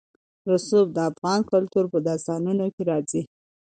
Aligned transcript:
رسوب 0.49 0.87
د 0.93 0.97
افغان 1.11 1.39
کلتور 1.51 1.85
په 1.93 1.97
داستانونو 2.07 2.65
کې 2.75 2.81
راځي. 2.89 3.21